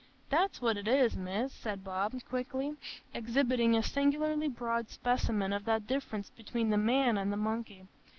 "That's 0.31 0.59
what 0.63 0.77
it 0.77 0.87
is, 0.87 1.15
Miss," 1.15 1.53
said 1.53 1.83
Bob, 1.83 2.15
quickly, 2.27 2.75
exhibiting 3.13 3.75
a 3.75 3.83
singularly 3.83 4.47
broad 4.47 4.89
specimen 4.89 5.53
of 5.53 5.65
that 5.65 5.85
difference 5.85 6.31
between 6.31 6.71
the 6.71 6.77
man 6.77 7.19
and 7.19 7.31
the 7.31 7.37
monkey. 7.37 7.85